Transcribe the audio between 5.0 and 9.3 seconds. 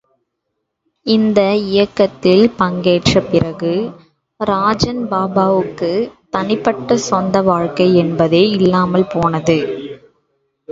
பாபுவுக்குத் தனிப்பட்ட சொந்த வாழ்க்கை என்பதே இல்லாமல்